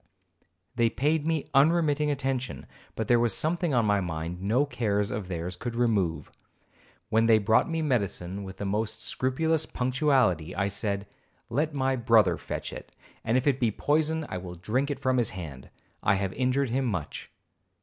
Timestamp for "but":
2.95-3.07